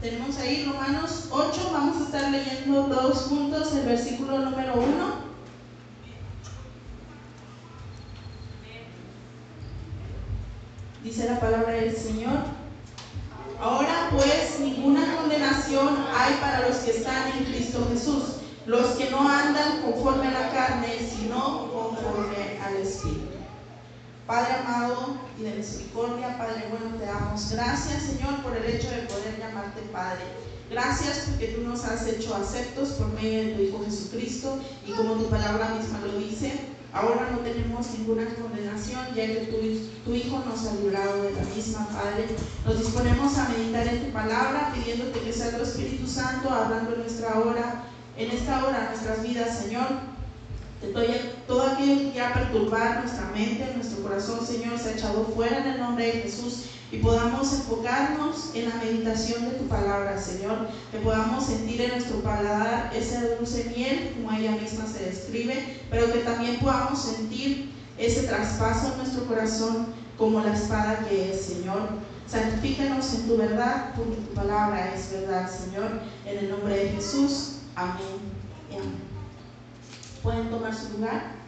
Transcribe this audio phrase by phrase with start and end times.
[0.00, 5.30] Tenemos ahí Romanos 8, vamos a estar leyendo todos juntos el versículo número 1.
[11.04, 12.38] Dice la palabra del Señor.
[13.60, 19.28] Ahora pues ninguna condenación hay para los que están en Cristo Jesús, los que no
[19.28, 23.29] andan conforme a la carne, sino conforme al Espíritu.
[24.30, 29.02] Padre amado y de misericordia, Padre bueno, te damos gracias, Señor, por el hecho de
[29.08, 30.22] poder llamarte Padre.
[30.70, 35.14] Gracias porque tú nos has hecho aceptos por medio de tu Hijo Jesucristo y como
[35.14, 36.60] tu palabra misma lo dice,
[36.92, 41.42] ahora no tenemos ninguna condenación ya que tu, tu Hijo nos ha librado de la
[41.52, 42.26] misma, Padre.
[42.64, 47.00] Nos disponemos a meditar en tu palabra pidiéndote que sea tu Espíritu Santo hablando en
[47.00, 47.82] nuestra hora,
[48.16, 50.09] en esta hora, nuestras vidas, Señor
[51.46, 55.66] todo aquello que quiera perturbar nuestra mente, nuestro corazón, Señor, se ha echado fuera en
[55.72, 60.98] el nombre de Jesús y podamos enfocarnos en la meditación de tu palabra, Señor, que
[60.98, 66.20] podamos sentir en nuestro paladar ese dulce miel, como ella misma se describe, pero que
[66.20, 71.90] también podamos sentir ese traspaso en nuestro corazón como la espada que es, Señor.
[72.26, 76.00] Santifícanos en tu verdad, porque tu palabra es verdad, Señor.
[76.24, 77.56] En el nombre de Jesús.
[77.74, 78.19] Amén.
[80.22, 81.40] Pueden tomar su lugar.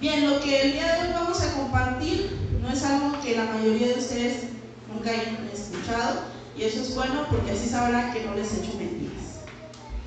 [0.00, 3.44] Bien, lo que el día de hoy vamos a compartir no es algo que la
[3.44, 4.44] mayoría de ustedes
[4.92, 6.22] nunca hayan escuchado
[6.56, 9.40] y eso es bueno porque así sabrán que no les he hecho mentiras.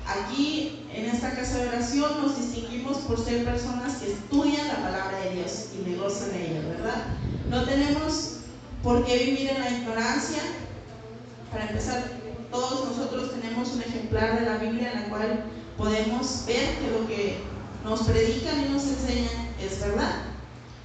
[0.06, 5.18] Aquí en esta casa de oración nos distinguimos por ser personas que estudian la palabra
[5.20, 7.04] de Dios y negocian ella, ¿verdad?
[7.50, 8.38] No tenemos
[8.82, 10.42] por qué vivir en la ignorancia.
[11.52, 12.17] Para empezar,
[12.50, 15.44] todos nosotros tenemos un ejemplar de la Biblia en la cual
[15.76, 17.38] podemos ver que lo que
[17.84, 20.22] nos predican y nos enseñan es verdad.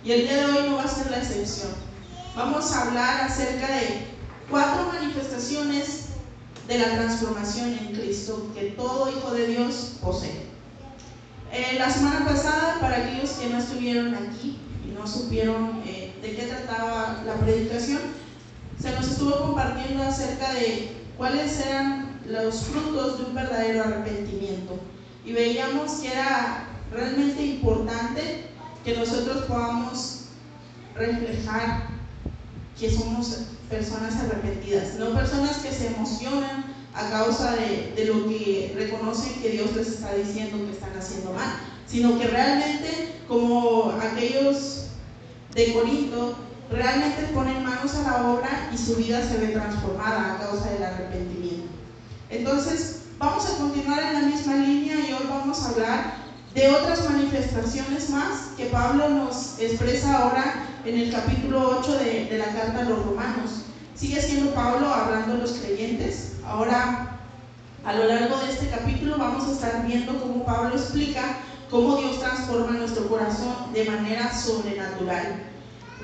[0.04, 1.72] Y el día de hoy no va a ser la excepción.
[2.36, 4.08] Vamos a hablar acerca de
[4.50, 6.06] cuatro manifestaciones
[6.68, 10.54] de la transformación en Cristo que todo hijo de Dios posee.
[11.52, 16.36] Eh, la semana pasada, para aquellos que no estuvieron aquí y no supieron eh, de
[16.36, 18.00] qué trataba la predicación,
[18.82, 24.80] se nos estuvo compartiendo acerca de cuáles eran los frutos de un verdadero arrepentimiento.
[25.26, 28.46] Y veíamos que era realmente importante
[28.84, 30.26] que nosotros podamos
[30.96, 31.88] reflejar
[32.80, 39.42] que somos personas arrepentidas, no personas que se emocionan a causa de, lo que reconocen
[39.42, 41.56] que Dios les está diciendo que están haciendo mal,
[41.88, 44.88] sino que realmente como aquellos
[45.56, 46.36] de Corinto
[46.74, 50.84] realmente ponen manos a la obra y su vida se ve transformada a causa del
[50.84, 51.68] arrepentimiento.
[52.30, 56.14] Entonces, vamos a continuar en la misma línea y hoy vamos a hablar
[56.56, 62.60] de otras manifestaciones más que Pablo nos expresa ahora en el capítulo 8 de, la
[62.60, 63.52] carta a los romanos.
[63.96, 66.34] Sigue siendo Pablo hablando a los creyentes.
[66.46, 67.20] Ahora,
[67.86, 71.38] a lo largo de este capítulo vamos a estar viendo cómo Pablo explica
[71.70, 75.53] cómo Dios transforma nuestro corazón de manera sobrenatural.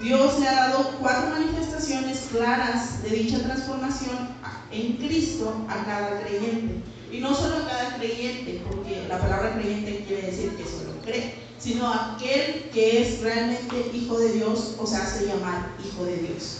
[0.01, 4.29] Dios le ha dado cuatro manifestaciones claras de dicha transformación
[4.71, 6.75] en Cristo a cada creyente.
[7.11, 11.35] Y no solo a cada creyente, porque la palabra creyente quiere decir que solo cree,
[11.57, 16.59] sino aquel que es realmente hijo de Dios o se hace llamar hijo de Dios.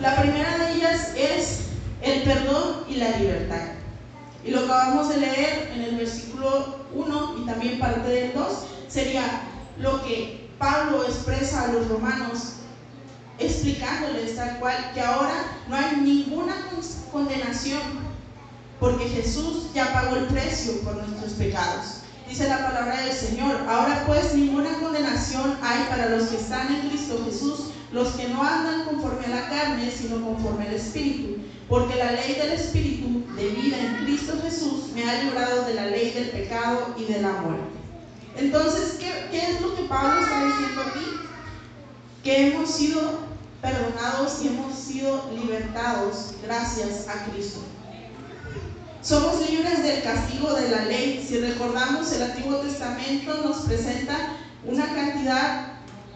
[0.00, 1.60] La primera de ellas es
[2.02, 3.74] el perdón y la libertad.
[4.44, 8.46] Y lo acabamos de leer en el versículo 1 y también parte del 2
[8.88, 9.42] sería
[9.78, 12.56] lo que Pablo expresa a los romanos
[13.38, 16.54] explicándoles tal cual que ahora no hay ninguna
[17.10, 17.80] condenación
[18.78, 22.02] porque Jesús ya pagó el precio por nuestros pecados.
[22.28, 26.90] Dice la palabra del Señor, ahora pues ninguna condenación hay para los que están en
[26.90, 31.38] Cristo Jesús, los que no andan conforme a la carne, sino conforme al Espíritu,
[31.70, 35.86] porque la ley del Espíritu de vida en Cristo Jesús me ha librado de la
[35.86, 37.79] ley del pecado y de la muerte.
[38.36, 41.06] Entonces, ¿qué, es lo que Pablo está diciendo aquí?
[42.22, 43.00] Que hemos sido
[43.60, 47.60] perdonados y hemos sido libertados gracias a Cristo.
[49.02, 51.24] Somos libres del castigo de la ley.
[51.26, 55.72] Si recordamos, el Antiguo Testamento nos presenta una cantidad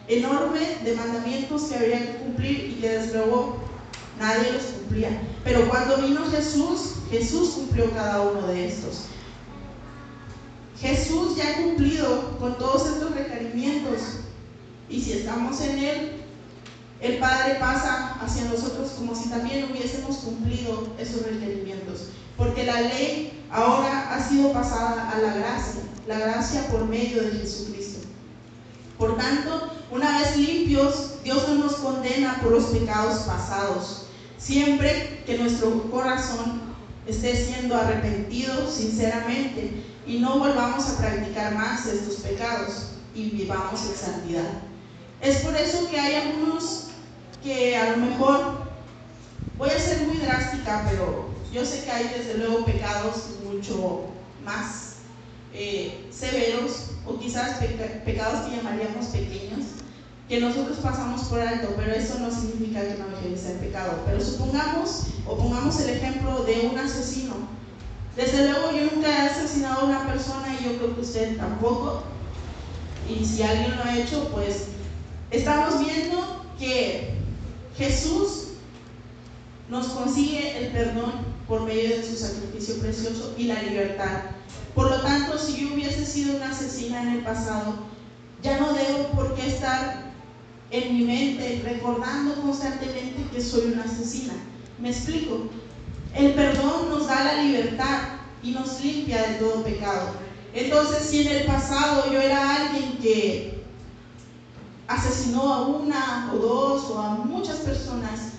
[0.07, 3.57] enorme de mandamientos que habría que cumplir y que desde luego
[4.19, 5.19] nadie los cumplía.
[5.45, 9.07] Pero cuando vino Jesús, Jesús cumplió cada uno de estos.
[10.81, 14.01] Jesús ya ha cumplido con todos estos requerimientos
[14.89, 16.13] y si estamos en Él,
[17.01, 22.09] el Padre pasa hacia nosotros como si también hubiésemos cumplido esos requerimientos.
[22.37, 27.39] Porque la ley ahora ha sido pasada a la gracia, la gracia por medio de
[27.39, 28.09] Jesucristo.
[28.99, 34.07] Por tanto, una vez limpios, Dios no nos condena por los pecados pasados.
[34.39, 36.61] siempre que nuestro corazón
[37.07, 43.97] esté siendo arrepentido sinceramente y no volvamos a practicar más estos pecados y vivamos en
[43.97, 44.63] santidad.
[45.21, 46.89] Es por eso que hay algunos
[47.43, 48.65] que a lo mejor,
[49.57, 54.07] voy a ser muy drástica, pero yo sé que hay desde luego pecados mucho
[54.45, 54.97] más
[55.53, 57.59] eh, severos o quizás
[58.05, 59.67] pecados que llamaríamos pequeños,
[60.29, 64.03] que nosotros pasamos por alto, pero eso no significa que no deje de ser pecado.
[64.05, 67.35] Pero supongamos o pongamos el ejemplo de un asesino.
[68.17, 72.05] Desde luego yo nunca he asesinado a una persona y yo creo que usted tampoco.
[73.09, 74.67] Y si alguien lo ha hecho, pues
[75.31, 77.15] estamos viendo que
[77.77, 78.49] Jesús
[79.69, 81.13] nos consigue el perdón
[81.49, 84.23] por medio de su sacrificio precioso y la libertad.
[84.75, 87.75] Por lo tanto, si yo hubiese sido una asesina en el pasado,
[88.43, 90.13] ya no debo por qué estar
[90.71, 94.35] en mi mente recordando constantemente que soy una asesina.
[94.79, 95.49] Me explico.
[96.15, 98.03] El perdón nos da la libertad
[98.43, 100.11] y nos limpia de todo pecado.
[100.53, 103.65] Entonces, si en el pasado yo era alguien que
[104.87, 108.35] asesinó a una o dos o a muchas personas,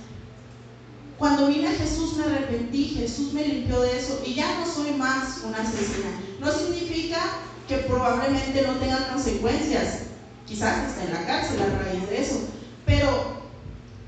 [1.17, 4.91] cuando vine a Jesús me arrepentí, Jesús me limpió de eso y ya no soy
[4.91, 6.07] más una asesina.
[6.39, 7.19] No significa
[7.67, 10.03] que probablemente no tenga consecuencias.
[10.45, 12.41] Quizás esté en la cárcel a raíz de eso.
[12.85, 13.41] Pero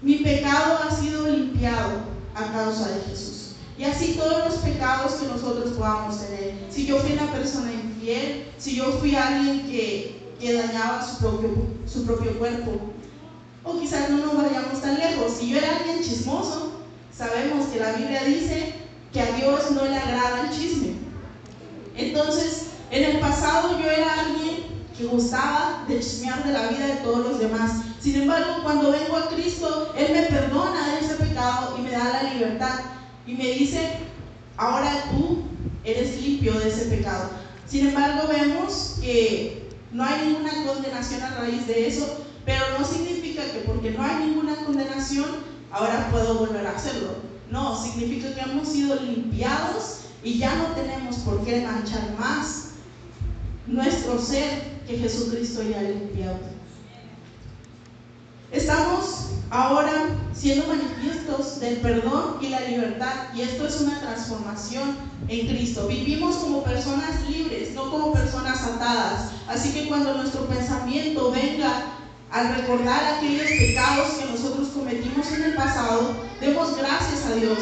[0.02, 2.02] mi pecado ha sido limpiado
[2.36, 3.37] a causa de Jesús.
[3.78, 6.56] Y así todos los pecados que nosotros podamos tener.
[6.70, 11.50] Si yo fui una persona infiel, si yo fui alguien que, que dañaba su propio,
[11.86, 12.72] su propio cuerpo,
[13.64, 15.34] o quizás no nos vayamos tan lejos.
[15.34, 16.72] Si yo era alguien chismoso,
[17.16, 18.74] sabemos que la Biblia dice
[19.14, 20.96] que a Dios no le agrada el chisme.
[21.96, 24.66] Entonces, en el pasado yo era alguien
[24.98, 27.82] que gustaba de chismear de la vida de todos los demás.
[28.00, 32.34] Sin embargo, cuando vengo a Cristo, Él me perdona ese pecado y me da la
[32.34, 32.97] libertad.
[33.28, 33.90] Y me dice,
[34.56, 35.44] ahora tú
[35.84, 37.30] eres limpio de ese pecado.
[37.68, 43.44] Sin embargo, vemos que no hay ninguna condenación a raíz de eso, pero no significa
[43.44, 45.26] que porque no hay ninguna condenación,
[45.72, 47.16] ahora puedo volver a hacerlo.
[47.52, 52.70] No, significa que hemos sido limpiados y ya no tenemos por qué manchar más
[53.68, 56.40] nuestro ser que Jesucristo ya ha limpiado.
[58.52, 59.17] Estamos
[59.50, 64.96] ahora siendo manifiestos del perdón y la libertad y esto es una transformación
[65.28, 65.88] en Cristo.
[65.88, 69.32] Vivimos como personas libres, no como personas atadas.
[69.48, 71.86] Así que cuando nuestro pensamiento venga
[72.32, 77.58] al recordar aquellos pecados que nosotros cometimos en el pasado, demos gracias a Dios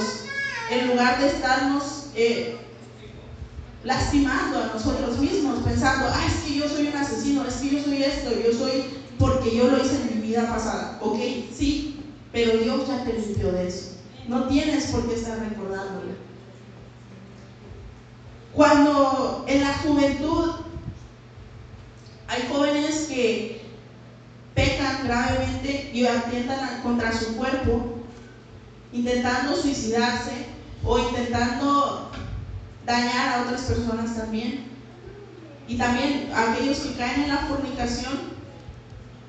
[0.71, 2.57] en lugar de estarnos eh,
[3.83, 7.83] lastimando a nosotros mismos, pensando, ay, es que yo soy un asesino, es que yo
[7.83, 10.99] soy esto, yo soy porque yo lo hice en mi vida pasada.
[11.01, 11.17] Ok,
[11.51, 11.99] sí,
[12.31, 13.97] pero Dios ya te limpió de eso.
[14.27, 16.13] No tienes por qué estar recordándolo.
[18.53, 20.51] Cuando en la juventud
[22.27, 23.65] hay jóvenes que
[24.53, 27.95] pecan gravemente y atentan contra su cuerpo,
[28.93, 30.45] intentando suicidarse
[30.83, 32.11] o intentando
[32.85, 34.65] dañar a otras personas también.
[35.67, 38.34] Y también aquellos que caen en la fornicación,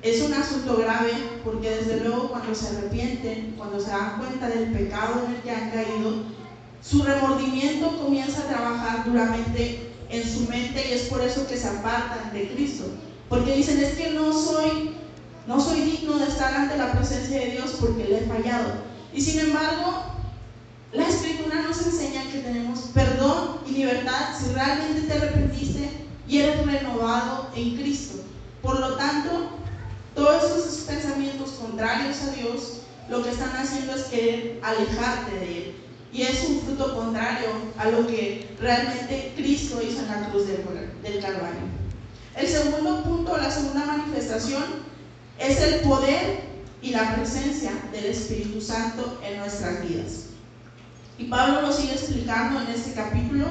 [0.09, 1.11] es un asunto grave
[1.43, 5.51] porque desde luego cuando se arrepienten, cuando se dan cuenta del pecado en el que
[5.51, 6.23] han caído,
[6.81, 11.67] su remordimiento comienza a trabajar duramente en su mente y es por eso que se
[11.67, 12.85] apartan de Cristo.
[13.27, 14.95] Porque dicen, es que no soy
[15.47, 18.73] no soy digno de estar ante la presencia de Dios porque le he fallado.
[19.13, 20.03] Y sin embargo,
[20.91, 25.89] la escritura nos enseña que tenemos perdón y libertad si realmente te arrepentiste
[26.27, 28.23] y eres renovado en Cristo.
[28.61, 29.51] Por lo tanto,
[30.17, 35.75] todos esos pensamientos contrarios a Dios lo que están haciendo es querer alejarte de Él.
[36.11, 41.21] Y es un fruto contrario a lo que realmente Cristo hizo en la cruz del,
[41.21, 41.61] Calvario.
[42.35, 44.63] El segundo punto, la segunda manifestación
[45.37, 46.41] es el poder
[46.81, 50.25] y la presencia del Espíritu Santo en nuestras vidas.
[51.19, 53.45] Y Pablo lo sigue explicando en este capítulo.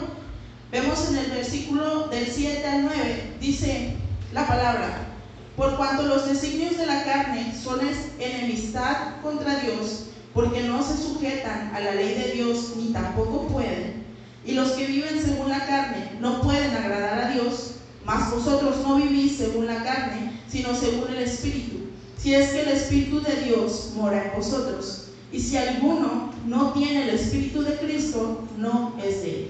[0.72, 3.96] Vemos en el versículo del 7 al 9, dice
[4.32, 5.15] la palabra,
[5.56, 7.80] por cuanto los designios de la carne son
[8.18, 14.04] enemistad contra Dios, porque no se sujetan a la ley de Dios ni tampoco pueden,
[14.44, 18.96] y los que viven según la carne no pueden agradar a Dios, mas vosotros no
[18.96, 21.86] vivís según la carne, sino según el Espíritu,
[22.18, 25.08] si es que el Espíritu de Dios mora en vosotros.
[25.32, 29.48] Y si alguno no tiene el Espíritu de Cristo, no es de él.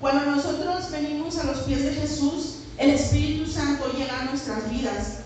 [0.00, 5.18] Cuando nosotros venimos a los pies de Jesús, el Espíritu Santo llega a nuestras vidas.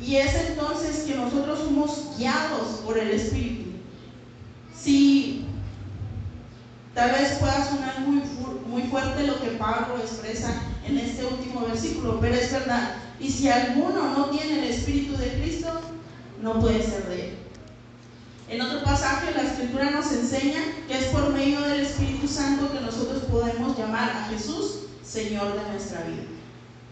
[0.00, 3.70] Y es entonces que nosotros somos guiados por el Espíritu.
[4.74, 5.44] si
[6.94, 8.22] tal vez pueda sonar muy,
[8.66, 10.52] muy fuerte lo que Pablo expresa
[10.86, 12.94] en este último versículo, pero es verdad.
[13.20, 15.80] Y si alguno no tiene el Espíritu de Cristo,
[16.40, 17.38] no puede ser de él.
[18.48, 22.80] En otro pasaje la escritura nos enseña que es por medio del Espíritu Santo que
[22.80, 26.37] nosotros podemos llamar a Jesús Señor de nuestra vida.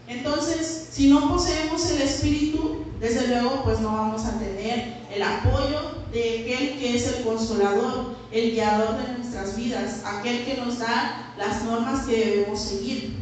[0.09, 5.97] Entonces, si no poseemos el Espíritu, desde luego pues no vamos a tener el apoyo
[6.13, 11.35] de aquel que es el consolador, el guiador de nuestras vidas, aquel que nos da
[11.37, 13.17] las normas que debemos seguir.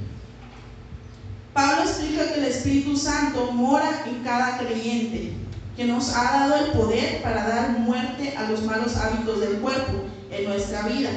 [1.55, 5.33] Pablo explica que el Espíritu Santo mora en cada creyente
[5.77, 9.93] que nos ha dado el poder para dar muerte a los malos hábitos del cuerpo
[10.31, 11.11] en nuestra vida.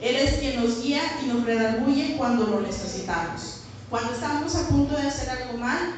[0.00, 3.61] Él es quien nos guía y nos redarguye cuando lo necesitamos.
[3.92, 5.96] Cuando estamos a punto de hacer algo mal,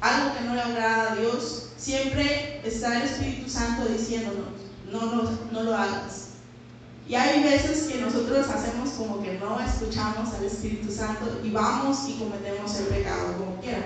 [0.00, 4.46] algo que no le agrada a Dios, siempre está el Espíritu Santo diciéndonos,
[4.88, 6.28] no, no, no lo hagas.
[7.08, 12.08] Y hay veces que nosotros hacemos como que no escuchamos al Espíritu Santo y vamos
[12.08, 13.82] y cometemos el pecado como quiera.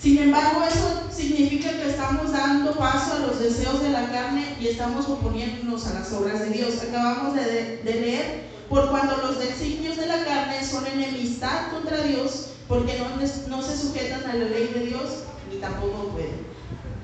[0.00, 4.68] Sin embargo, eso significa que estamos dando paso a los deseos de la carne y
[4.68, 6.84] estamos oponiéndonos a las obras de Dios.
[6.88, 12.98] Acabamos de, leer, por cuando los designios de la carne son enemistad contra Dios, porque
[12.98, 16.46] no, no se sujetan a la ley de Dios ni tampoco pueden.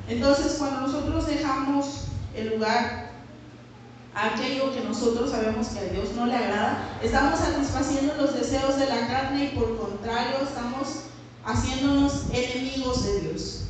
[0.09, 3.11] Entonces, cuando nosotros dejamos el lugar
[4.15, 8.79] a aquello que nosotros sabemos que a Dios no le agrada, estamos satisfaciendo los deseos
[8.79, 11.01] de la carne y por contrario estamos
[11.45, 13.65] haciéndonos enemigos de Dios.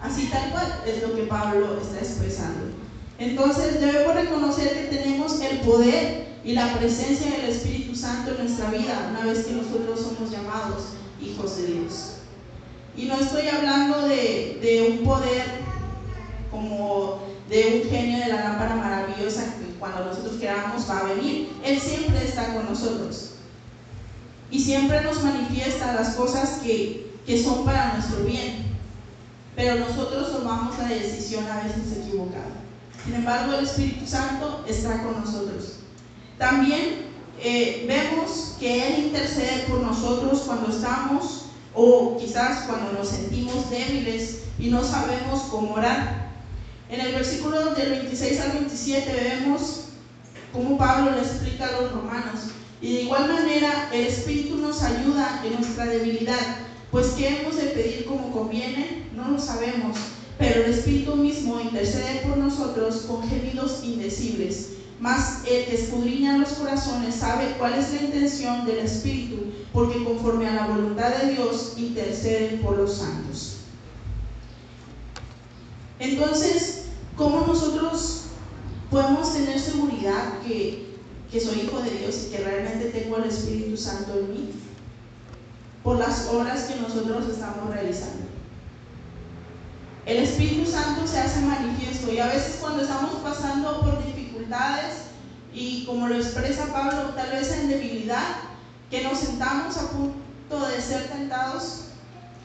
[0.00, 2.72] Así tal cual es lo que Pablo está expresando.
[3.18, 8.70] Entonces debemos reconocer que tenemos el poder y la presencia del Espíritu Santo en nuestra
[8.70, 10.84] vida una vez que nosotros somos llamados
[11.20, 12.12] hijos de Dios.
[12.96, 15.44] Y no estoy hablando de, de un poder
[16.50, 17.18] como
[17.50, 21.52] de un genio de la lámpara maravillosa que cuando nosotros queramos va a venir.
[21.62, 23.32] Él siempre está con nosotros.
[24.50, 28.66] Y siempre nos manifiesta las cosas que que son para nuestro bien,
[29.56, 32.62] pero nosotros tomamos la decisión a veces equivocada.
[33.04, 35.75] Sin embargo, el Espíritu Santo está con nosotros.
[36.38, 37.06] También
[37.42, 44.42] eh, vemos que Él intercede por nosotros cuando estamos o quizás cuando nos sentimos débiles
[44.58, 46.30] y no sabemos cómo orar.
[46.88, 49.80] En el versículo del 26 al 27 vemos
[50.52, 52.50] cómo Pablo le explica a los romanos.
[52.80, 57.64] Y de igual manera el Espíritu nos ayuda en nuestra debilidad pues ¿qué hemos de
[57.64, 59.02] pedir como conviene?
[59.14, 59.96] No lo sabemos,
[60.38, 64.70] pero el Espíritu mismo intercede por nosotros con gemidos indecibles.
[65.00, 70.48] Mas el que escudriña los corazones sabe cuál es la intención del Espíritu, porque conforme
[70.48, 73.58] a la voluntad de Dios intercede por los santos.
[75.98, 76.84] Entonces,
[77.16, 78.22] ¿cómo nosotros
[78.90, 80.96] podemos tener seguridad que,
[81.30, 84.50] que soy hijo de Dios y que realmente tengo el Espíritu Santo en mí?
[85.86, 88.24] por las obras que nosotros estamos realizando.
[90.04, 94.25] El Espíritu Santo se hace manifiesto y a veces cuando estamos pasando por dificultades
[95.52, 98.36] y como lo expresa Pablo, tal vez en debilidad,
[98.90, 101.86] que nos sentamos a punto de ser tentados,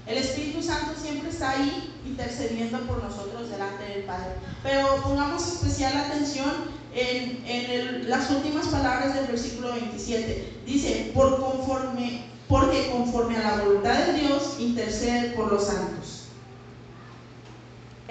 [0.07, 4.33] el Espíritu Santo siempre está ahí intercediendo por nosotros delante del Padre.
[4.63, 6.51] Pero pongamos especial atención
[6.93, 10.61] en, en las últimas palabras del versículo 27.
[10.65, 16.20] Dice, por conforme porque conforme a la voluntad de Dios intercede por los santos.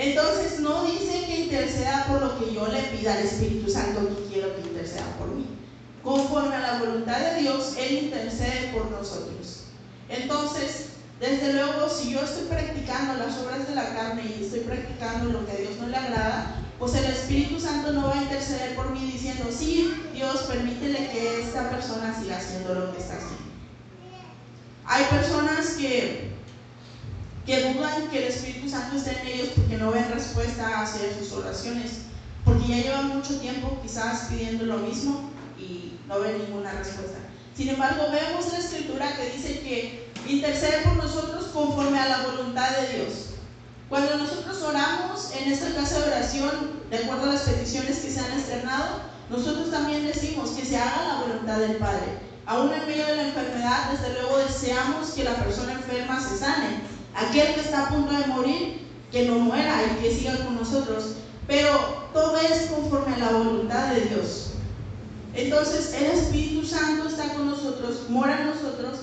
[0.01, 4.33] Entonces no dice que interceda por lo que yo le pida al Espíritu Santo que
[4.33, 5.47] quiero que interceda por mí.
[6.03, 9.65] Conforme a la voluntad de Dios, Él intercede por nosotros.
[10.09, 10.87] Entonces,
[11.21, 15.45] desde luego, si yo estoy practicando las obras de la carne y estoy practicando lo
[15.45, 18.93] que a Dios no le agrada, pues el Espíritu Santo no va a interceder por
[18.93, 23.37] mí diciendo, sí, Dios, permítele que esta persona siga haciendo lo que está haciendo.
[24.87, 26.33] Hay personas que,
[27.51, 31.33] que dudan que el Espíritu Santo esté en ellos porque no ven respuesta hacia sus
[31.33, 32.03] oraciones,
[32.45, 35.29] porque ya llevan mucho tiempo quizás pidiendo lo mismo
[35.59, 37.19] y no ven ninguna respuesta.
[37.57, 42.71] Sin embargo, vemos la escritura que dice que intercede por nosotros conforme a la voluntad
[42.77, 43.31] de Dios.
[43.89, 48.21] Cuando nosotros oramos en esta casa de oración, de acuerdo a las peticiones que se
[48.21, 52.31] han externado, nosotros también decimos que se haga la voluntad del Padre.
[52.47, 56.90] Aún en medio de la enfermedad, desde luego deseamos que la persona enferma se sane.
[57.15, 61.17] Aquel que está a punto de morir, que no muera y que siga con nosotros.
[61.47, 64.53] Pero todo es conforme a la voluntad de Dios.
[65.35, 69.01] Entonces el Espíritu Santo está con nosotros, mora en nosotros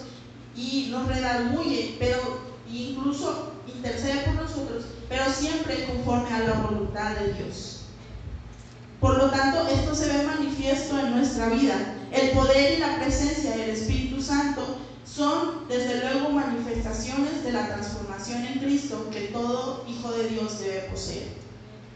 [0.55, 7.33] y nos redarguye, pero incluso intercede por nosotros, pero siempre conforme a la voluntad de
[7.33, 7.81] Dios.
[8.99, 11.95] Por lo tanto, esto se ve manifiesto en nuestra vida.
[12.11, 14.79] El poder y la presencia del Espíritu Santo
[15.15, 20.81] son, desde luego, manifestaciones de la transformación en Cristo que todo hijo de Dios debe
[20.89, 21.27] poseer.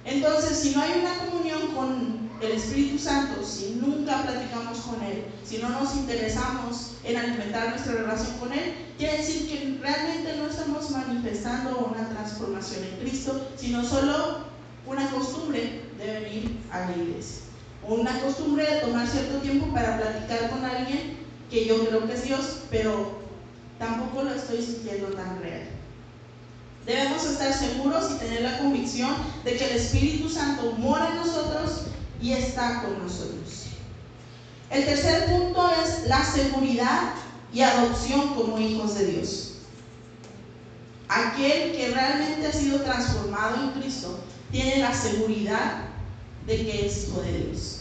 [0.05, 5.25] Entonces, si no hay una comunión con el Espíritu Santo, si nunca platicamos con Él,
[5.45, 10.47] si no nos interesamos en alimentar nuestra relación con Él, quiere decir que realmente no
[10.47, 14.39] estamos manifestando una transformación en Cristo, sino solo
[14.87, 17.43] una costumbre de venir a la iglesia.
[17.87, 21.20] O una costumbre de tomar cierto tiempo para platicar con alguien
[21.51, 23.19] que yo creo que es Dios, pero
[23.77, 25.67] tampoco lo estoy sintiendo tan real.
[26.85, 31.81] Debemos estar seguros y tener la convicción de que el Espíritu Santo mora en nosotros
[32.21, 33.65] y está con nosotros.
[34.69, 37.13] El tercer punto es la seguridad
[37.53, 39.51] y adopción como hijos de Dios.
[41.09, 44.17] Aquel que realmente ha sido transformado en Cristo
[44.49, 45.83] tiene la seguridad
[46.47, 47.80] de que es hijo de Dios.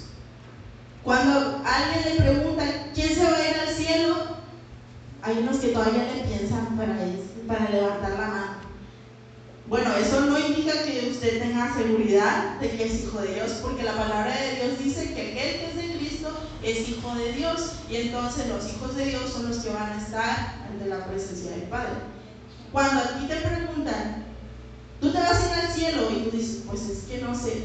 [1.05, 2.65] Cuando alguien le pregunta,
[2.95, 4.17] ¿quién se va a ir al cielo?
[5.23, 8.61] Hay unos que todavía le piensan para, levantar la mano.
[9.67, 13.83] Bueno, eso no indica que usted tenga seguridad de que es hijo de Dios, porque
[13.83, 16.29] la palabra de Dios dice que aquel que es de Cristo
[16.63, 20.03] es hijo de Dios, y entonces los hijos de Dios son los que van a
[20.03, 21.95] estar ante la presencia del Padre.
[22.73, 24.27] Cuando aquí te preguntan,
[25.01, 27.65] tú te vas a ir al cielo, y tú dices, pues es que no sé,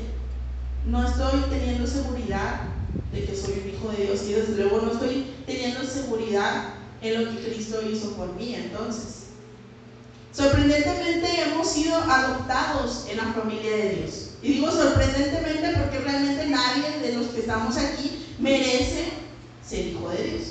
[0.85, 2.74] no estoy teniendo seguridad
[3.11, 7.25] de que soy un hijo de Dios, y desde luego no estoy teniendo seguridad en
[7.25, 9.25] lo que Cristo hizo por mí, entonces.
[10.31, 14.31] Sorprendentemente hemos sido adoptados en la familia de Dios.
[14.41, 19.05] Y digo sorprendentemente porque realmente nadie de los que estamos aquí merece
[19.65, 20.43] ser hijo de Dios.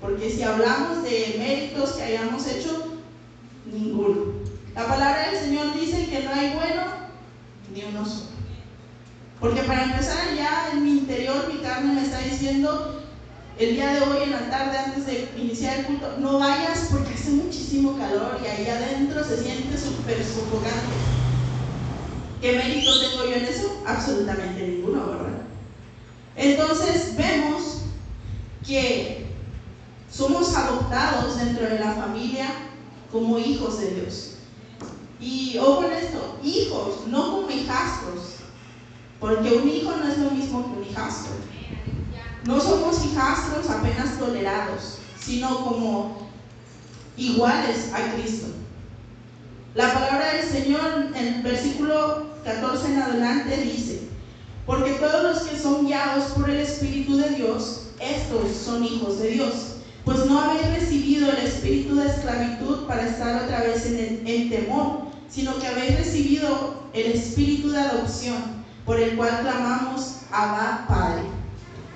[0.00, 2.98] Porque si hablamos de méritos que hayamos hecho,
[3.66, 4.32] ninguno.
[4.74, 6.82] La palabra del Señor dice que no hay bueno
[7.72, 8.39] ni uno solo.
[9.40, 13.02] Porque para empezar ya en mi interior mi carne me está diciendo
[13.58, 17.14] el día de hoy en la tarde antes de iniciar el culto, no vayas porque
[17.14, 20.94] hace muchísimo calor y ahí adentro se siente súper sofocante.
[22.40, 23.82] ¿Qué mérito tengo yo en eso?
[23.86, 25.42] Absolutamente ninguno, ¿verdad?
[26.36, 27.82] Entonces vemos
[28.66, 29.26] que
[30.10, 32.46] somos adoptados dentro de la familia
[33.10, 34.30] como hijos de Dios.
[35.18, 38.39] Y ojo en esto, hijos, no como hijastros,
[39.20, 41.32] porque un hijo no es lo mismo que un hijastro.
[42.46, 46.30] No somos hijastros apenas tolerados, sino como
[47.16, 48.46] iguales a Cristo.
[49.74, 54.08] La palabra del Señor en el versículo 14 en adelante dice,
[54.66, 59.28] porque todos los que son guiados por el Espíritu de Dios, estos son hijos de
[59.28, 59.54] Dios,
[60.04, 65.02] pues no habéis recibido el espíritu de esclavitud para estar otra vez en, en temor,
[65.28, 68.59] sino que habéis recibido el espíritu de adopción,
[68.90, 71.22] por el cual clamamos Abba Padre.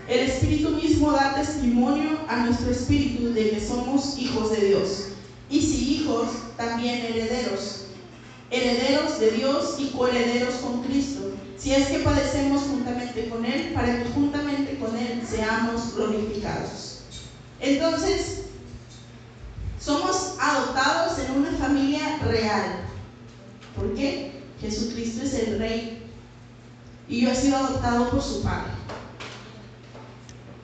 [0.07, 5.09] El Espíritu mismo da testimonio a nuestro espíritu de que somos hijos de Dios.
[5.51, 7.87] Y si hijos, también herederos.
[8.49, 11.33] Herederos de Dios y coherederos con Cristo.
[11.57, 17.01] Si es que padecemos juntamente con Él, para que juntamente con Él seamos glorificados.
[17.59, 18.43] Entonces,
[19.81, 22.85] somos adoptados en una familia real.
[23.75, 24.41] ¿Por qué?
[24.61, 26.04] Jesucristo es el Rey.
[27.09, 28.73] Y yo he sido adoptado por su Padre.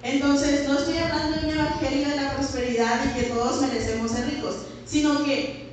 [0.03, 4.31] Entonces, no estoy hablando de un evangelio de la prosperidad y que todos merecemos ser
[4.31, 4.55] ricos,
[4.87, 5.71] sino que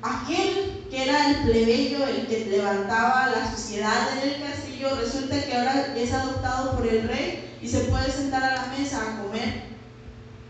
[0.00, 5.56] aquel que era el plebeyo, el que levantaba la sociedad en el castillo, resulta que
[5.56, 9.64] ahora es adoptado por el rey y se puede sentar a la mesa a comer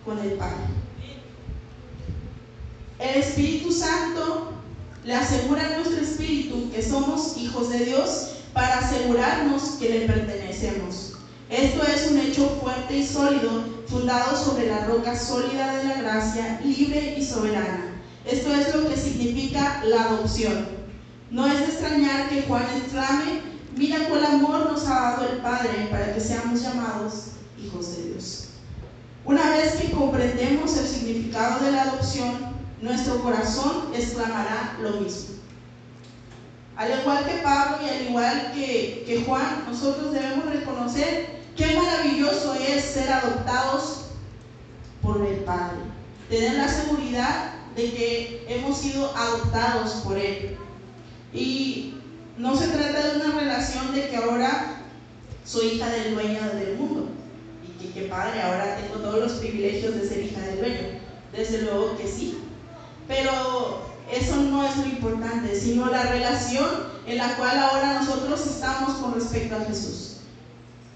[0.05, 0.81] con el Padre.
[3.01, 4.53] El Espíritu Santo
[5.05, 11.15] le asegura a nuestro espíritu que somos hijos de Dios para asegurarnos que le pertenecemos.
[11.49, 16.61] Esto es un hecho fuerte y sólido, fundado sobre la roca sólida de la gracia,
[16.65, 17.95] libre y soberana.
[18.25, 20.69] Esto es lo que significa la adopción.
[21.31, 23.41] No es de extrañar que Juan exclame,
[23.77, 28.45] mira cuál amor nos ha dado el Padre para que seamos llamados hijos de Dios.
[29.25, 35.40] Una vez que comprendemos el significado de la adopción, nuestro corazón exclamará lo mismo.
[36.81, 42.55] Al igual que Pablo y al igual que, que Juan, nosotros debemos reconocer Qué maravilloso
[42.55, 44.07] es ser adoptados
[45.03, 45.77] por el Padre.
[46.31, 50.57] Tener la seguridad de que hemos sido adoptados por Él.
[51.35, 51.97] Y
[52.39, 54.85] no se trata de una relación de que ahora
[55.45, 57.09] soy hija del dueño del mundo.
[57.79, 60.89] Y que, padre, ahora tengo todos los privilegios de ser hija del dueño.
[61.31, 62.39] Desde luego que sí.
[63.07, 63.80] Pero
[64.11, 66.69] eso no es lo importante, sino la relación
[67.07, 70.17] en la cual ahora nosotros estamos con respecto a Jesús.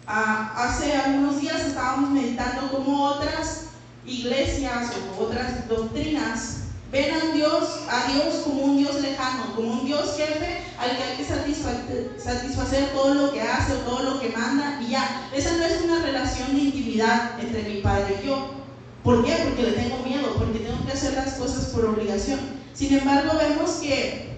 [0.07, 3.67] Ah, hace algunos días estábamos meditando cómo otras
[4.07, 6.59] iglesias o otras doctrinas
[6.93, 11.03] ven a Dios, a Dios como un Dios lejano, como un Dios jefe al que
[11.03, 15.29] hay que satisfacer, todo lo que hace o todo lo que manda y ya.
[15.35, 18.55] Esa no es una relación de intimidad entre mi padre y yo.
[19.03, 19.35] ¿Por qué?
[19.45, 22.64] Porque le tengo miedo, porque tengo que hacer las cosas por obligación.
[22.75, 24.35] Sin embargo, vemos que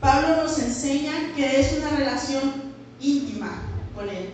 [0.00, 3.62] Pablo nos enseña que es una relación íntima
[3.94, 4.30] con Él.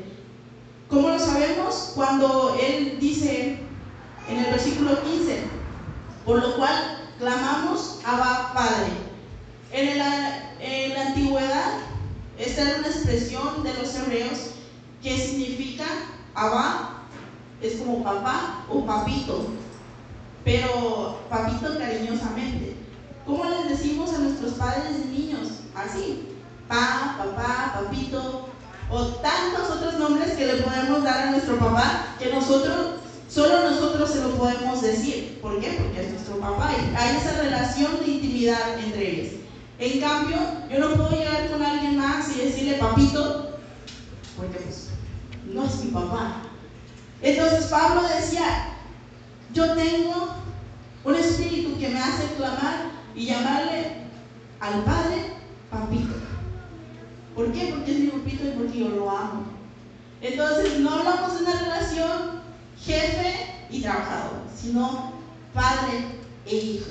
[0.89, 1.93] ¿Cómo lo sabemos?
[1.95, 3.59] Cuando Él dice
[4.29, 5.45] en el versículo 15,
[6.27, 8.93] por lo cual clamamos Abba Padre.
[9.73, 11.79] En, la antigüedad,
[12.39, 14.51] esta era una expresión de los hebreos
[15.03, 15.85] que significa
[16.35, 17.03] Abba,
[17.63, 19.49] es como papá o papito,
[20.45, 22.86] pero papito cariñosamente.
[23.27, 25.49] ¿Cómo les decimos a nuestros padres y niños?
[25.75, 26.29] Así,
[26.69, 28.49] pa, papá, papito,
[28.89, 34.11] o tantos otros nombres que le podemos dar a nuestro papá que nosotros Solo nosotros
[34.11, 35.39] se lo podemos decir.
[35.43, 35.73] ¿Por qué?
[35.73, 39.33] Porque es nuestro papá y hay esa relación de intimidad entre ellos.
[39.79, 40.39] En cambio,
[40.71, 43.59] yo no puedo llegar con alguien más y decirle papito,
[44.37, 44.89] porque pues
[45.53, 46.43] no es mi papá.
[47.21, 48.69] Entonces Pablo decía,
[49.53, 50.29] yo tengo
[51.05, 53.93] un espíritu que me hace clamar y llamarle
[54.61, 55.33] al Padre
[55.71, 56.15] papito.
[57.35, 57.73] ¿Por qué?
[57.75, 59.45] Porque es mi papito y porque yo lo amo.
[60.21, 62.41] Entonces no hablamos de una relación
[62.79, 65.13] jefe y trabajador, sino
[65.53, 66.05] padre
[66.47, 66.91] e hijo.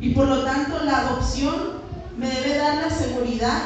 [0.00, 1.78] Y por lo tanto la adopción
[2.16, 3.62] me debe dar la seguridad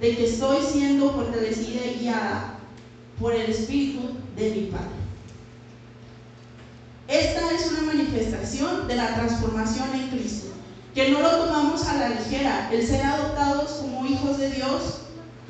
[0.00, 2.58] de que estoy siendo fortalecida y guiada
[3.18, 4.00] por el Espíritu
[4.36, 4.86] de mi Padre.
[8.16, 10.48] De la transformación en Cristo,
[10.94, 12.70] que no lo tomamos a la ligera.
[12.72, 15.00] El ser adoptados como hijos de Dios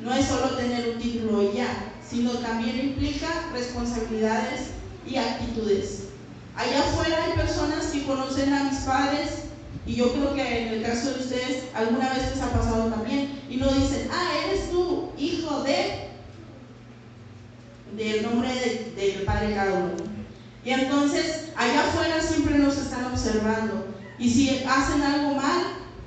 [0.01, 4.71] no es solo tener un título y ya, sino también implica responsabilidades
[5.07, 6.09] y actitudes.
[6.57, 9.43] Allá afuera hay personas que conocen a mis padres
[9.85, 13.41] y yo creo que en el caso de ustedes alguna vez les ha pasado también
[13.49, 16.07] y no dicen, ah, eres tú hijo de
[17.95, 18.49] del nombre
[18.97, 20.17] del padre cada uno.
[20.65, 23.87] Y entonces allá afuera siempre nos están observando
[24.19, 25.63] y si hacen algo mal,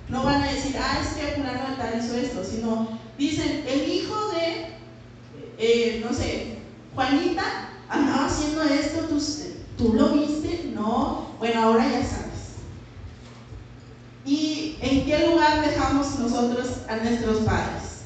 [0.09, 3.89] no van a decir, ah, es que fulano de tal hizo esto, sino dicen, el
[3.89, 4.71] hijo de
[5.63, 6.57] eh, no sé,
[6.95, 7.43] Juanita
[7.91, 9.23] andaba haciendo esto, ¿tú,
[9.77, 10.73] ¿tú lo viste?
[10.75, 12.55] No, bueno, ahora ya sabes.
[14.25, 18.05] ¿Y en qué lugar dejamos nosotros a nuestros padres?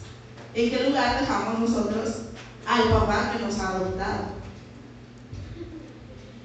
[0.55, 2.23] ¿En qué lugar dejamos nosotros
[2.67, 4.44] al papá que nos ha adoptado?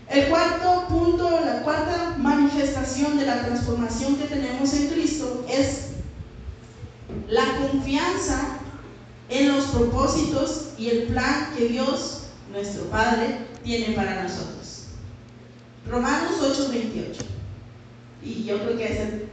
[0.09, 5.89] El cuarto punto, la cuarta manifestación de la transformación que tenemos en Cristo es
[7.27, 8.57] la confianza
[9.29, 14.85] en los propósitos y el plan que Dios, nuestro Padre, tiene para nosotros.
[15.87, 17.25] Romanos 8:28.
[18.23, 19.27] Y yo creo que ese,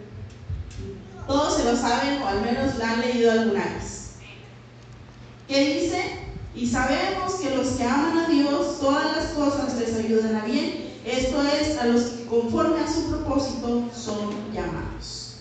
[1.26, 4.16] todos se lo saben o al menos la han leído alguna vez.
[5.48, 6.25] ¿Qué dice?
[6.56, 10.94] Y sabemos que los que aman a Dios, todas las cosas les ayudan a bien.
[11.04, 15.36] Esto es, a los que conforme a su propósito son llamados.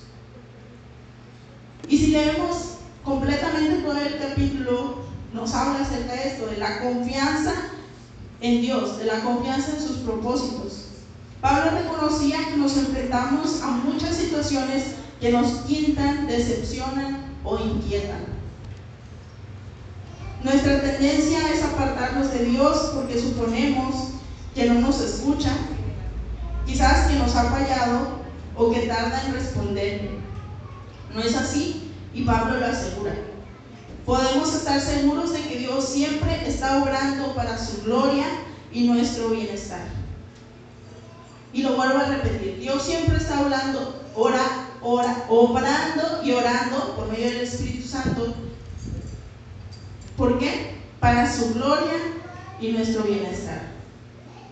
[1.88, 7.54] Y si leemos completamente todo el capítulo nos habla acerca de esto, de la confianza
[8.42, 10.86] en Dios, de la confianza en sus propósitos.
[11.42, 18.35] Pablo reconocía que nos enfrentamos a muchas situaciones que nos tientan, decepcionan o inquietan.
[20.46, 24.10] Nuestra tendencia es apartarnos de Dios porque suponemos
[24.54, 25.50] que no nos escucha,
[26.68, 28.20] quizás que nos ha fallado
[28.56, 30.12] o que tarda en responder.
[31.16, 31.92] ¿No es así?
[32.14, 33.16] Y Pablo lo asegura.
[34.06, 38.28] Podemos estar seguros de que Dios siempre está obrando para su gloria
[38.72, 39.88] y nuestro bienestar.
[41.54, 44.46] Y lo vuelvo a repetir, Dios siempre está hablando, ora,
[44.84, 48.45] ora, obrando y orando por medio del Espíritu Santo.
[50.18, 50.76] ¿Por qué?
[51.00, 52.00] Para su gloria
[52.62, 53.62] y nuestro bienestar.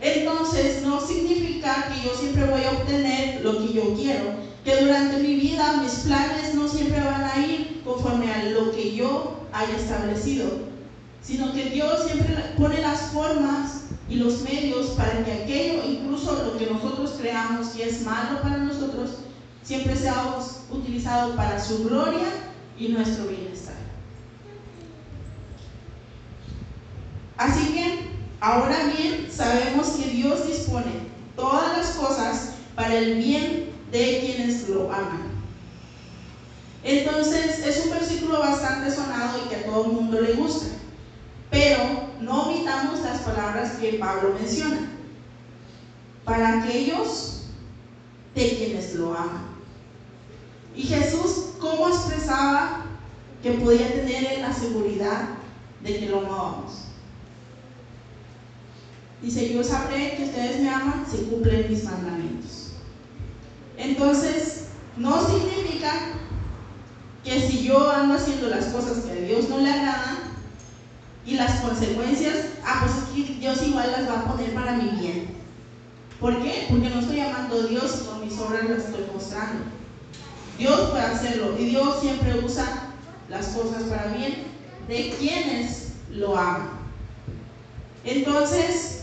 [0.02, 4.26] Entonces no significa que yo siempre voy a obtener lo que yo quiero,
[4.66, 8.94] que durante mi vida mis planes no siempre van a ir conforme a lo que
[8.94, 10.50] yo haya establecido,
[11.22, 16.58] sino que Dios siempre pone las formas y los medios para que aquello, incluso lo
[16.58, 19.12] que nosotros creamos que es malo para nosotros,
[19.64, 20.36] siempre sea
[20.70, 22.28] utilizado para su gloria
[22.78, 23.83] y nuestro bienestar.
[27.38, 30.92] Así que, ahora bien, sabemos que Dios dispone
[31.36, 35.32] todas las cosas para el bien de quienes lo aman.
[36.84, 40.66] Entonces es un versículo bastante sonado y que a todo el mundo le gusta,
[41.50, 42.44] pero no
[43.24, 44.90] palabras que Pablo menciona.
[46.24, 47.44] Para aquellos
[48.36, 49.54] de quienes lo aman.
[50.76, 52.86] Y Jesús, ¿cómo expresaba
[53.42, 55.30] que podía tener la seguridad
[55.82, 56.83] de que lo amábamos?
[59.24, 62.74] Dice, yo sabré que ustedes me aman si cumplen mis mandamientos.
[63.78, 64.66] Entonces,
[64.98, 65.92] no significa
[67.24, 70.18] que si yo ando haciendo las cosas que a Dios no le agradan
[71.26, 74.90] y las consecuencias, ah, pues es que Dios igual las va a poner para mi
[75.00, 75.38] bien.
[76.20, 76.68] ¿Por qué?
[76.70, 79.64] Porque no estoy amando a Dios con mis obras las estoy mostrando.
[80.58, 82.90] Dios puede hacerlo y Dios siempre usa
[83.30, 84.44] las cosas para bien
[84.90, 86.72] de quienes lo aman.
[88.04, 89.03] Entonces,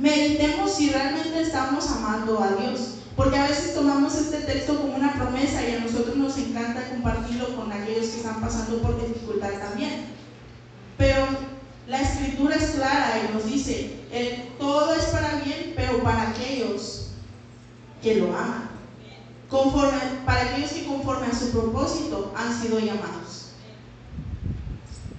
[0.00, 2.92] meditemos si realmente estamos amando a Dios.
[3.16, 7.56] Porque a veces tomamos este texto como una promesa y a nosotros nos encanta compartirlo
[7.56, 10.04] con aquellos que están pasando por dificultad también.
[10.98, 11.26] Pero
[11.88, 14.00] la escritura es clara y nos dice,
[14.58, 17.12] todo es para bien, pero para aquellos
[18.02, 18.68] que lo aman.
[19.48, 23.52] Conforme, para aquellos que conforme a su propósito han sido llamados.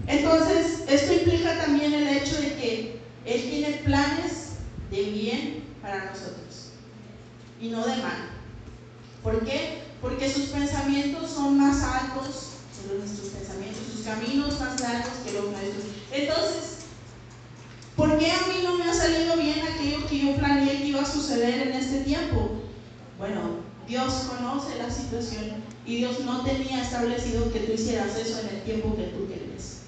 [0.05, 4.46] Entonces, esto implica también el hecho de que Él tiene planes
[4.91, 6.71] de bien para nosotros
[7.59, 8.29] y no de mal.
[9.23, 9.79] ¿Por qué?
[10.01, 12.51] Porque sus pensamientos son más altos
[12.87, 15.83] que nuestros pensamientos, sus caminos más largos que los nuestros.
[16.11, 16.85] Entonces,
[17.95, 21.01] ¿por qué a mí no me ha salido bien aquello que yo planeé que iba
[21.01, 22.61] a suceder en este tiempo?
[23.17, 28.55] Bueno, Dios conoce la situación y Dios no tenía establecido que tú hicieras eso en
[28.55, 29.79] el tiempo que tú querías.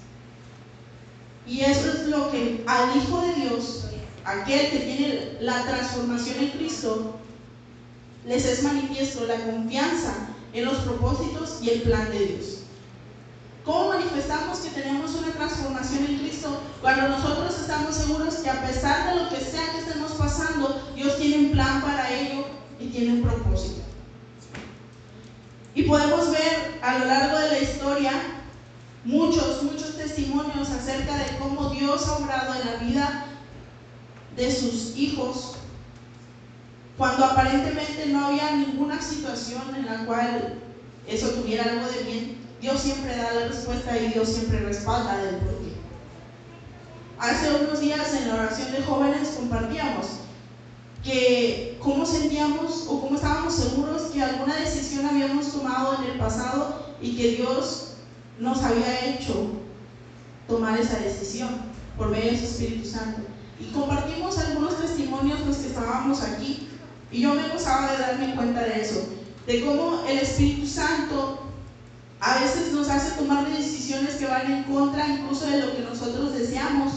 [1.46, 3.84] Y eso es lo que al Hijo de Dios
[4.30, 7.16] aquel que tiene la transformación en Cristo,
[8.26, 10.12] les es manifiesto la confianza
[10.52, 12.56] en los propósitos y el plan de Dios.
[13.64, 19.14] ¿Cómo manifestamos que tenemos una transformación en Cristo cuando nosotros estamos seguros que a pesar
[19.14, 22.46] de lo que sea que estemos pasando, Dios tiene un plan para ello
[22.78, 23.80] y tiene un propósito?
[25.74, 28.12] Y podemos ver a lo largo de la historia
[29.04, 33.26] muchos, muchos testimonios acerca de cómo Dios ha obrado en la vida
[34.36, 35.56] de sus hijos,
[36.96, 40.54] cuando aparentemente no había ninguna situación en la cual
[41.06, 45.36] eso tuviera algo de bien, Dios siempre da la respuesta y Dios siempre respalda del
[45.36, 45.72] porqué.
[47.18, 50.06] Hace unos días en la oración de jóvenes compartíamos
[51.02, 56.94] que cómo sentíamos o cómo estábamos seguros que alguna decisión habíamos tomado en el pasado
[57.00, 57.94] y que Dios
[58.38, 59.52] nos había hecho
[60.46, 61.48] tomar esa decisión
[61.96, 63.22] por medio de su Espíritu Santo.
[63.60, 66.68] Y compartimos algunos testimonios los que estábamos aquí.
[67.12, 69.08] Y yo me gozaba de darme cuenta de eso.
[69.46, 71.40] De cómo el Espíritu Santo
[72.20, 76.32] a veces nos hace tomar decisiones que van en contra incluso de lo que nosotros
[76.32, 76.92] deseamos.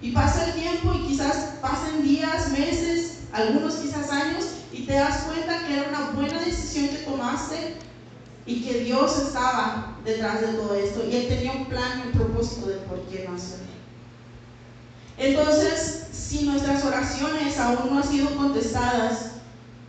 [0.00, 5.24] Y pasa el tiempo y quizás pasen días, meses, algunos quizás años, y te das
[5.24, 7.76] cuenta que era una buena decisión que tomaste
[8.44, 12.12] y que Dios estaba detrás de todo esto y Él tenía un plan y un
[12.12, 13.75] propósito de por qué no hacerlo.
[15.18, 19.32] Entonces, si nuestras oraciones aún no han sido contestadas,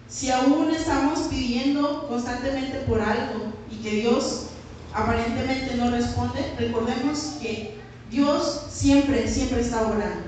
[0.08, 4.48] si aún estamos pidiendo constantemente por algo y que Dios
[4.94, 7.78] aparentemente no responde, recordemos que
[8.10, 10.28] Dios siempre, siempre está orando.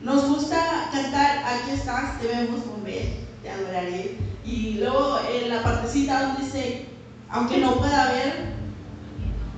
[0.00, 4.16] Nos gusta cantar, aquí estás, te vemos volver, te adoraré.
[4.44, 6.86] Y luego en la partecita donde dice,
[7.28, 8.54] aunque no pueda ver,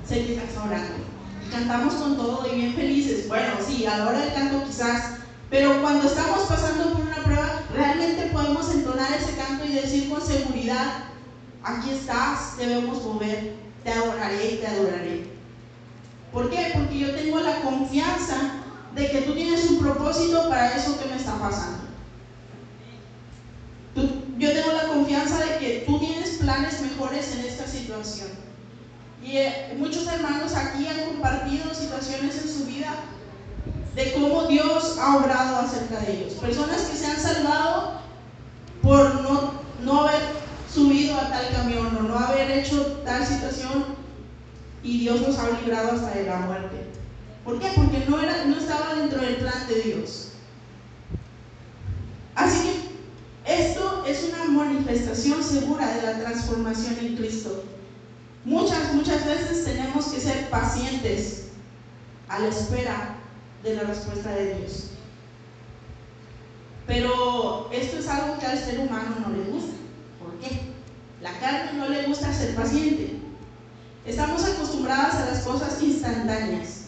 [0.05, 1.04] sé que estás orando
[1.55, 3.27] cantamos con todo y bien felices.
[3.27, 7.61] Bueno, sí, a la hora del canto quizás, pero cuando estamos pasando por una prueba,
[7.73, 11.05] realmente podemos entonar ese canto y decir con seguridad,
[11.63, 15.29] aquí estás, debemos mover, te adoraré y te adoraré.
[16.33, 16.71] ¿Por qué?
[16.73, 18.35] Porque yo tengo la confianza
[18.93, 21.85] de que tú tienes un propósito para eso que me está pasando.
[24.37, 28.27] yo tengo la confianza de que tú tienes planes mejores en esta situación.
[29.25, 32.93] Y eh, muchos hermanos aquí han compartido situaciones en su vida
[33.95, 36.33] de cómo Dios ha obrado acerca de ellos.
[36.33, 38.01] Personas que se han salvado
[38.83, 40.21] por no, no haber
[40.71, 43.85] subido a tal camión o no haber hecho tal situación
[44.83, 46.85] y Dios nos ha librado hasta de la muerte.
[47.43, 47.69] ¿Por qué?
[47.75, 50.33] Porque no, era, no estaba dentro del plan de Dios.
[52.35, 57.63] Así que esto es una manifestación segura de la transformación en Cristo.
[58.45, 61.47] Muchas, muchas veces tenemos que ser pacientes
[62.29, 63.15] a la espera
[63.63, 64.91] de la respuesta de Dios.
[66.85, 69.73] Pero esto es algo que al ser humano no le gusta.
[70.21, 70.61] ¿Por qué?
[71.21, 73.19] La carne no le gusta ser paciente.
[74.05, 76.81] Estamos acostumbradas a las cosas instantáneas.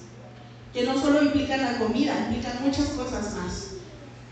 [0.74, 3.70] que no solo implican la comida, implican muchas cosas más.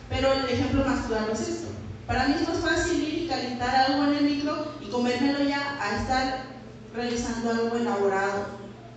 [0.09, 1.69] Pero el ejemplo más claro es esto.
[2.05, 5.75] Para mí es más fácil ir y calentar algo en el micro y comérmelo ya
[5.81, 6.54] a estar
[6.95, 8.45] realizando algo elaborado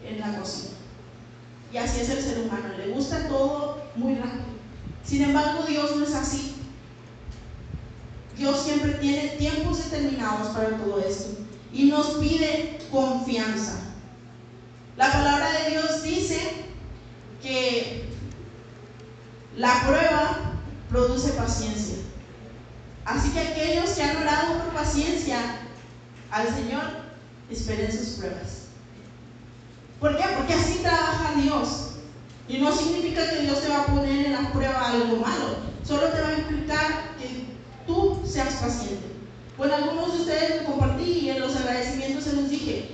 [0.04, 0.74] en la cocina.
[1.72, 4.44] Y así es el ser humano, le gusta todo muy rápido.
[5.04, 6.54] Sin embargo, Dios no es así.
[8.36, 11.40] Dios siempre tiene tiempos determinados para todo esto
[11.72, 13.80] y nos pide confianza.
[14.96, 16.40] La palabra de Dios dice
[17.42, 18.08] que
[19.56, 20.52] la prueba
[20.88, 21.96] produce paciencia.
[23.04, 25.38] Así que aquellos que han orado por paciencia
[26.30, 27.07] al Señor,
[27.50, 28.68] esperen sus pruebas.
[30.00, 30.24] ¿Por qué?
[30.36, 31.90] Porque así trabaja Dios.
[32.48, 35.56] Y no significa que Dios te va a poner en la prueba algo malo.
[35.84, 37.46] Solo te va a implicar que
[37.86, 39.06] tú seas paciente.
[39.56, 42.90] Con algunos de ustedes lo compartí y en los agradecimientos se los dije.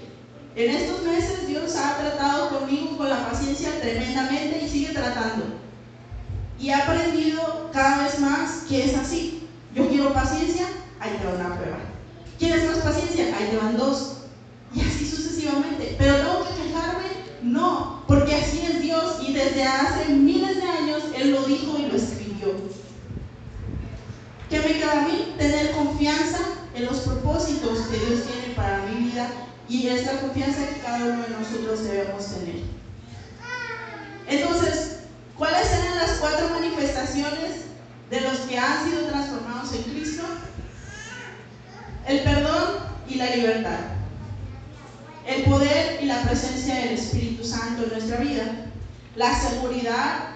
[0.57, 5.45] En estos meses Dios ha tratado conmigo con la paciencia tremendamente y sigue tratando.
[6.59, 9.47] Y he aprendido cada vez más que es así.
[9.75, 10.67] Yo quiero paciencia,
[11.01, 11.79] ahí te va una prueba.
[12.39, 13.37] ¿Quieres más paciencia?
[13.37, 14.19] Ahí te van dos.
[14.75, 15.97] Y así sucesivamente.
[15.99, 17.09] Pero tengo que quejarme,
[17.43, 21.87] no, porque así es Dios y desde hace miles de años Él lo dijo y
[21.87, 22.55] lo escribió.
[24.49, 25.35] ¿Qué me queda a mí?
[25.37, 26.39] Tener confianza
[26.75, 29.29] en los propósitos que Dios tiene para mi vida
[29.69, 32.63] y esta confianza que cada uno de nosotros debemos tener.
[34.29, 35.01] Entonces,
[35.37, 37.65] ¿cuáles eran las cuatro manifestaciones
[38.11, 40.23] de los que han sido transformados en Cristo?
[42.07, 42.77] El perdón
[43.09, 43.81] y la libertad.
[45.27, 48.64] El poder y la presencia del Espíritu Santo en nuestra vida.
[49.17, 50.35] La seguridad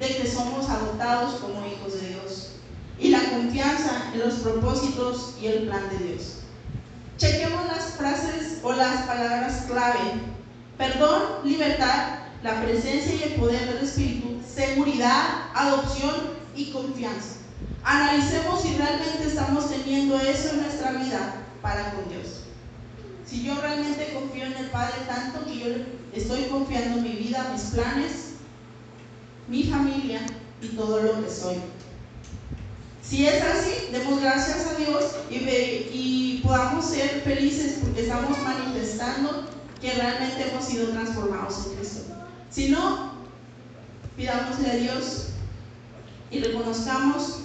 [0.00, 2.50] de que somos adoptados como hijos de Dios.
[2.98, 6.38] Y la confianza en los propósitos y el plan de Dios.
[7.18, 9.98] Chequemos las frases o las palabras clave.
[10.76, 16.14] Perdón, libertad, la presencia y el poder del Espíritu, seguridad, adopción
[16.56, 17.36] y confianza.
[17.84, 22.40] Analicemos si realmente estamos teniendo eso en nuestra vida para con Dios.
[23.26, 25.66] Si yo realmente confío en el Padre tanto que yo
[26.14, 28.34] estoy confiando mi vida, mis planes,
[29.48, 30.20] mi familia
[30.62, 31.56] y todo lo que soy.
[33.02, 39.44] Si es así, demos gracias a Dios y, y podamos ser felices porque estamos manifestando
[39.80, 42.00] que realmente hemos sido transformados en Cristo.
[42.50, 43.12] Si no,
[44.16, 45.26] pidámosle a Dios
[46.30, 47.40] y reconozcamos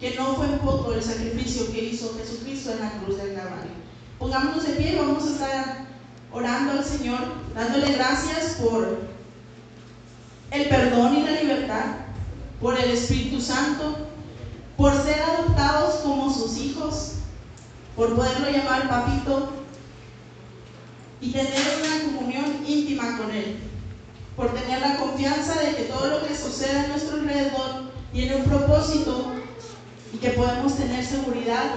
[0.00, 3.72] que no fue poco el sacrificio que hizo Jesucristo en la cruz del Calvario.
[4.18, 5.87] Pongámonos de pie vamos a estar
[6.32, 7.20] orando al Señor,
[7.54, 8.98] dándole gracias por
[10.50, 11.84] el perdón y la libertad,
[12.60, 14.08] por el Espíritu Santo,
[14.76, 17.12] por ser adoptados como sus hijos,
[17.96, 19.50] por poderlo llamar papito
[21.20, 23.58] y tener una comunión íntima con Él,
[24.36, 28.44] por tener la confianza de que todo lo que sucede a nuestro alrededor tiene un
[28.44, 29.32] propósito
[30.12, 31.74] y que podemos tener seguridad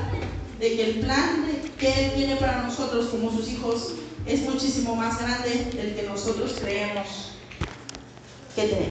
[0.60, 1.48] de que el plan
[1.80, 3.94] que Él tiene para nosotros como sus hijos
[4.25, 7.31] es muchísimo más grande del que nosotros creemos
[8.55, 8.79] que tenemos.